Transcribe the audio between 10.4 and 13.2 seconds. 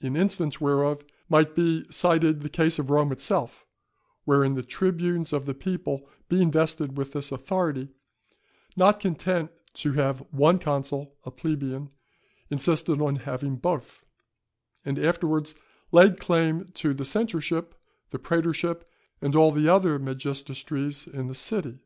consul a plebeian, insisted on